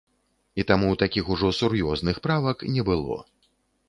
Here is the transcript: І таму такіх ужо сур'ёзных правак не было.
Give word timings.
І 0.61 0.63
таму 0.69 0.87
такіх 1.03 1.29
ужо 1.35 1.51
сур'ёзных 1.57 2.17
правак 2.27 2.65
не 2.79 2.87
было. 2.89 3.19